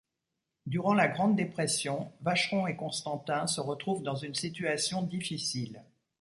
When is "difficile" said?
5.03-5.83